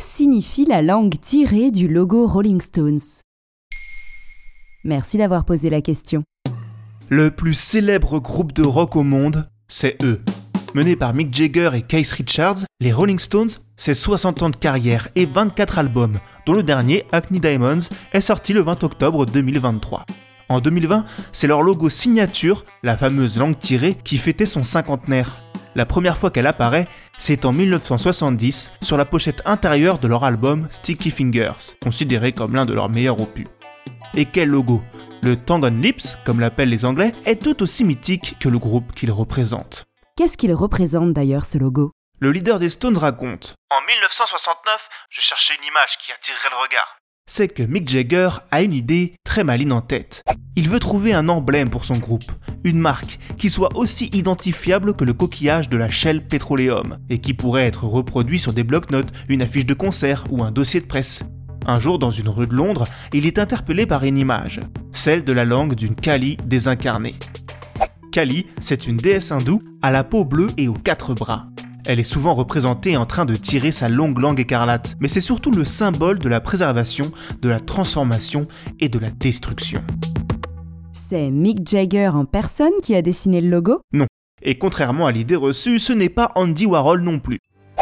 [0.00, 3.00] signifie la langue tirée du logo Rolling Stones
[4.84, 6.22] Merci d'avoir posé la question.
[7.08, 10.20] Le plus célèbre groupe de rock au monde, c'est eux.
[10.74, 15.08] Mené par Mick Jagger et Keith Richards, les Rolling Stones, c'est 60 ans de carrière
[15.14, 20.04] et 24 albums, dont le dernier, Acne Diamonds, est sorti le 20 octobre 2023.
[20.48, 25.42] En 2020, c'est leur logo signature, la fameuse langue tirée, qui fêtait son cinquantenaire.
[25.74, 26.88] La première fois qu'elle apparaît,
[27.18, 32.64] c'est en 1970 sur la pochette intérieure de leur album Sticky Fingers, considéré comme l'un
[32.64, 33.48] de leurs meilleurs opus.
[34.14, 34.82] Et quel logo
[35.22, 39.10] Le Tangon Lips, comme l'appellent les Anglais, est tout aussi mythique que le groupe qu'il
[39.10, 39.84] représente.
[40.16, 41.90] Qu'est-ce qu'il représente d'ailleurs ce logo?
[42.20, 46.98] Le leader des Stones raconte En 1969, je cherchais une image qui attirerait le regard.
[47.30, 50.22] C'est que Mick Jagger a une idée très maline en tête.
[50.56, 52.24] Il veut trouver un emblème pour son groupe,
[52.64, 57.34] une marque qui soit aussi identifiable que le coquillage de la Shell Petroleum et qui
[57.34, 61.22] pourrait être reproduit sur des blocs-notes, une affiche de concert ou un dossier de presse.
[61.66, 64.60] Un jour, dans une rue de Londres, il est interpellé par une image,
[64.92, 67.14] celle de la langue d'une Kali désincarnée.
[68.10, 71.48] Kali, c'est une déesse hindoue à la peau bleue et aux quatre bras.
[71.86, 75.50] Elle est souvent représentée en train de tirer sa longue langue écarlate, mais c'est surtout
[75.50, 78.46] le symbole de la préservation, de la transformation
[78.80, 79.82] et de la destruction.
[81.10, 83.80] C'est Mick Jagger en personne qui a dessiné le logo?
[83.94, 84.04] Non.
[84.42, 87.38] Et contrairement à l'idée reçue, ce n'est pas Andy Warhol non plus.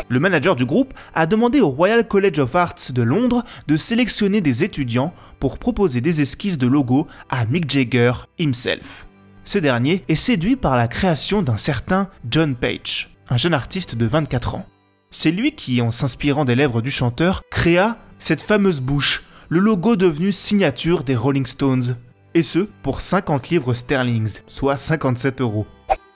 [0.09, 4.41] Le manager du groupe a demandé au Royal College of Arts de Londres de sélectionner
[4.41, 9.09] des étudiants pour proposer des esquisses de logo à Mick Jagger himself.
[9.43, 14.07] Ce dernier est séduit par la création d'un certain John Page, un jeune artiste de
[14.07, 14.67] 24 ans.
[15.11, 19.97] C'est lui qui, en s'inspirant des lèvres du chanteur, créa cette fameuse bouche, le logo
[19.97, 21.97] devenu signature des Rolling Stones.
[22.37, 25.67] Et ce, pour 50 livres sterling, soit 57 euros.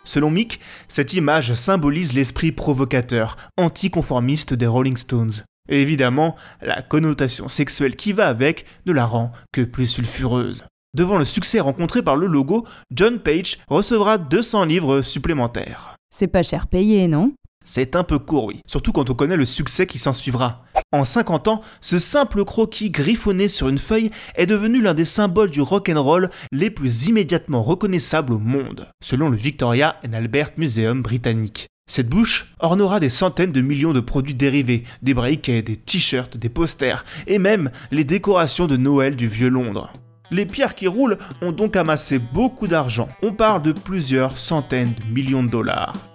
[0.05, 5.33] Selon Mick, cette image symbolise l'esprit provocateur, anticonformiste des Rolling Stones.
[5.71, 10.67] Et évidemment, la connotation sexuelle qui va avec ne la rend que plus sulfureuse.
[10.93, 15.97] Devant le succès rencontré par le logo, John Page recevra 200 livres supplémentaires.
[16.15, 17.33] C'est pas cher payé, non?
[17.65, 20.65] C'est un peu court, oui, surtout quand on connaît le succès qui s'en suivra.
[20.93, 25.51] En 50 ans, ce simple croquis griffonné sur une feuille est devenu l'un des symboles
[25.51, 30.51] du rock and roll les plus immédiatement reconnaissables au monde, selon le Victoria and Albert
[30.57, 31.69] Museum britannique.
[31.89, 36.49] Cette bouche ornera des centaines de millions de produits dérivés, des briquets, des t-shirts, des
[36.49, 39.93] posters, et même les décorations de Noël du vieux Londres.
[40.33, 43.09] Les pierres qui roulent ont donc amassé beaucoup d'argent.
[43.23, 46.10] On parle de plusieurs centaines de millions de dollars.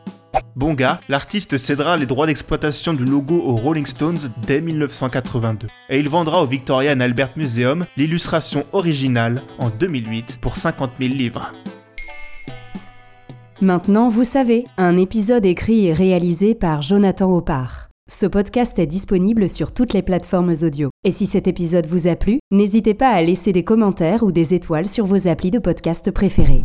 [0.55, 5.67] Bonga, l'artiste cédera les droits d'exploitation du logo aux Rolling Stones dès 1982.
[5.89, 11.13] Et il vendra au Victoria and Albert Museum l'illustration originale en 2008 pour 50 000
[11.13, 11.51] livres.
[13.61, 17.89] Maintenant, vous savez, un épisode écrit et réalisé par Jonathan Oppard.
[18.09, 20.89] Ce podcast est disponible sur toutes les plateformes audio.
[21.03, 24.53] Et si cet épisode vous a plu, n'hésitez pas à laisser des commentaires ou des
[24.53, 26.63] étoiles sur vos applis de podcast préférés.